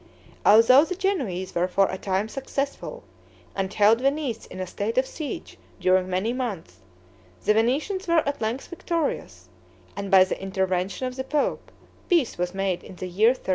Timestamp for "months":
6.33-6.77